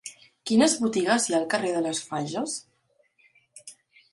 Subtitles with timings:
[0.51, 2.57] Quines botigues hi ha al carrer de les Fages?